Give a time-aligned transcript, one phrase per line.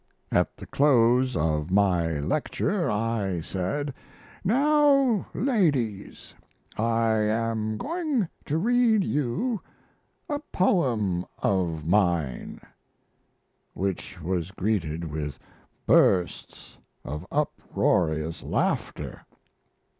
[0.31, 3.93] At the close of my lecture I said
[4.43, 6.33] 'Now, ladies,
[6.75, 9.61] I am going to read you
[10.27, 12.61] a poem of mine'
[13.75, 15.37] which was greeted with
[15.85, 19.23] bursts of uproarious laughter.